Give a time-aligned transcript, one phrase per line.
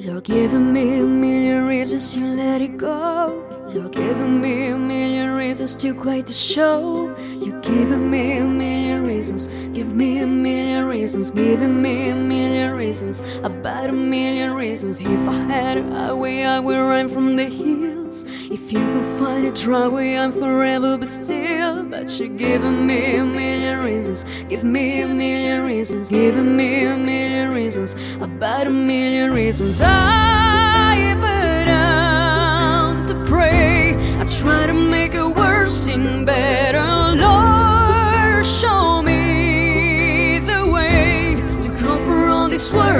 [0.00, 3.68] You're giving me a million reasons to let it go.
[3.70, 7.14] You're giving me a million reasons to quit the show.
[7.18, 8.79] You're giving me a million
[9.20, 9.48] reasons.
[9.76, 11.30] Give me a million reasons.
[11.30, 13.20] Giving me a million reasons.
[13.42, 14.98] About a million reasons.
[14.98, 18.24] If I had a highway, I would run from the hills.
[18.56, 21.84] If you could find a driveway, I'm forever, but still.
[21.84, 24.24] But you're giving me a million reasons.
[24.48, 26.10] Give me a million reasons.
[26.10, 27.96] Giving me a million reasons.
[28.22, 29.82] About a million reasons.
[29.82, 33.96] I put to pray.
[34.18, 36.89] I try to make it worse seem better.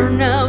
[0.00, 0.39] Worn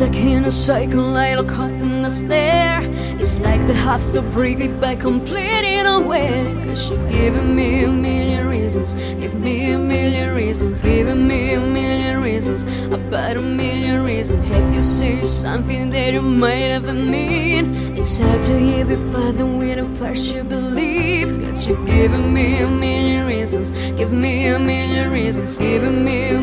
[0.00, 2.80] Stuck in a cycle, like a coffin that's there.
[3.20, 6.58] It's like the half to break it by completing away.
[6.64, 8.94] Cause you're giving me a million reasons.
[8.94, 10.82] Give me a million reasons.
[10.82, 12.64] Giving me a million reasons.
[12.90, 14.50] About a million reasons.
[14.50, 19.78] If you say something that you might ever mean, it's hard to I don't with
[19.78, 21.28] a part you believe.
[21.42, 23.72] Cause you're giving me a million reasons.
[23.98, 25.58] Give me a million reasons.
[25.58, 26.39] Giving me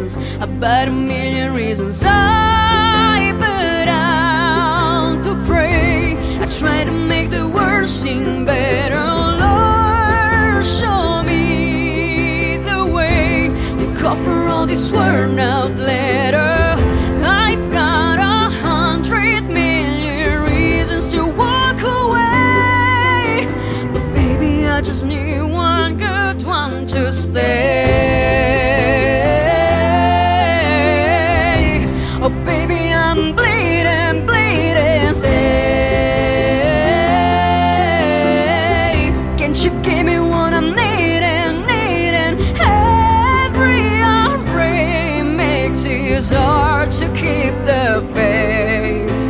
[0.00, 0.16] reasons.
[0.40, 2.02] About a million reasons.
[2.04, 6.16] I put out to pray.
[6.40, 9.04] I try to make the world seem better.
[9.44, 16.80] Lord, show me the way to cover all this worn out letter.
[17.22, 23.46] I've got a hundred million reasons to walk away,
[23.92, 28.21] but baby, I just need one good one to stay.
[45.84, 49.26] Makes it hard to keep the faith.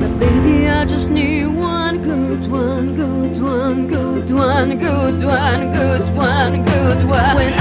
[0.00, 6.16] But baby, I just need one good one, good one, good one, good one, good
[6.16, 7.36] one, good one.
[7.36, 7.52] When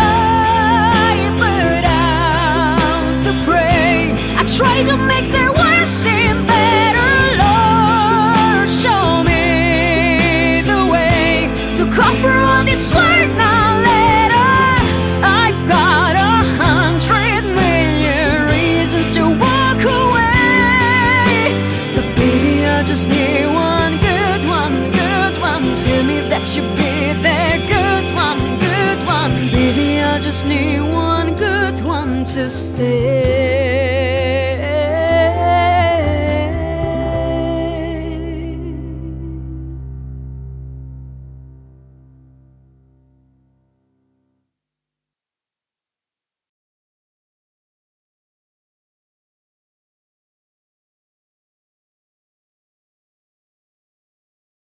[22.94, 25.74] just need one good one, good one.
[25.74, 29.31] Tell me that you'll be there, good one, good one.
[29.50, 33.33] Baby, I just need one good one to stay.